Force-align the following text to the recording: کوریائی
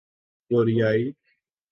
کوریائی 0.51 1.13